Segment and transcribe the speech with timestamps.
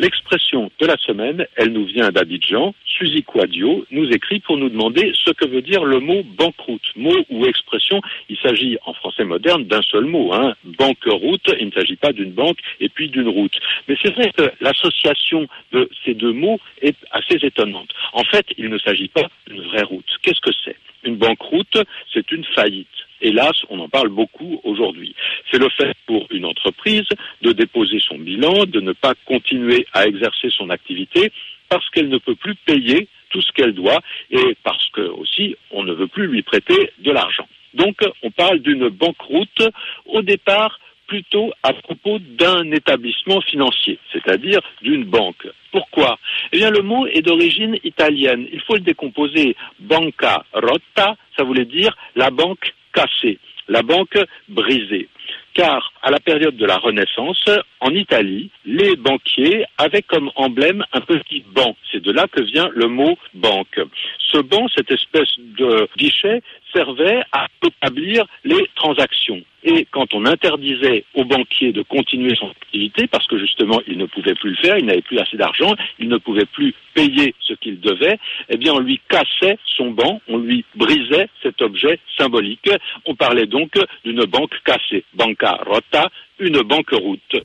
[0.00, 2.72] L'expression de la semaine, elle nous vient d'Abidjan.
[2.84, 6.92] Suzy Quadio nous écrit pour nous demander ce que veut dire le mot banqueroute.
[6.94, 10.54] Mot ou expression, il s'agit en français moderne d'un seul mot, hein.
[10.64, 13.58] banqueroute, il ne s'agit pas d'une banque et puis d'une route.
[13.88, 17.90] Mais c'est vrai que l'association de ces deux mots est assez étonnante.
[18.12, 20.06] En fait, il ne s'agit pas d'une vraie route.
[20.22, 20.76] Qu'est-ce que c'est?
[21.02, 21.76] Une banqueroute,
[22.12, 22.86] c'est une faillite.
[23.20, 25.14] Hélas, on en parle beaucoup aujourd'hui.
[25.50, 27.08] C'est le fait pour une entreprise
[27.42, 31.32] de déposer son bilan, de ne pas continuer à exercer son activité
[31.68, 34.00] parce qu'elle ne peut plus payer tout ce qu'elle doit
[34.30, 37.48] et parce que aussi on ne veut plus lui prêter de l'argent.
[37.74, 39.62] Donc on parle d'une banqueroute
[40.06, 45.48] au départ plutôt à propos d'un établissement financier, c'est-à-dire d'une banque.
[45.72, 46.18] Pourquoi?
[46.52, 48.46] Eh bien, le mot est d'origine italienne.
[48.52, 49.56] Il faut le décomposer.
[49.80, 53.38] Banca rotta, ça voulait dire la banque cassée,
[53.68, 55.08] la banque brisée.
[55.54, 57.44] Car à la période de la Renaissance,
[57.80, 61.76] en Italie, les banquiers avaient comme emblème un petit banc.
[61.90, 63.80] C'est de là que vient le mot banque.
[64.18, 69.42] Ce banc, cette espèce de guichet, servait à établir les transactions.
[69.64, 74.06] Et quand on interdisait aux banquiers de continuer son activité, parce que justement il ne
[74.06, 77.54] pouvait plus le faire, il n'avait plus assez d'argent, il ne pouvait plus payer ce
[77.54, 82.70] qu'il devait, eh bien on lui cassait son banc, on lui brisait cet objet symbolique.
[83.04, 83.72] On parlait donc
[84.04, 86.08] d'une banque cassée, banca rota,
[86.38, 87.36] une banqueroute.